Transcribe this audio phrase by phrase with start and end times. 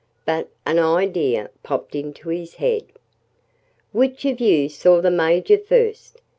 [0.25, 2.85] But an idea popped into his head.
[3.91, 6.19] "Which of you saw the Major first?"